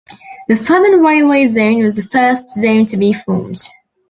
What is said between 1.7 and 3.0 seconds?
was the first zone to